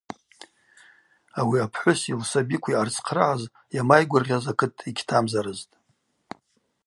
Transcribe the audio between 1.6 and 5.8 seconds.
апхӏвыси лсабикви йъарцхърыгӏаз йамайгвыргъьаз акыт йгьтамзарызтӏ.